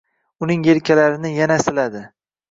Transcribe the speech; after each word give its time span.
Uning 0.45 0.61
yelkalarini 0.67 1.31
yana 1.35 1.59
siladi. 1.65 2.01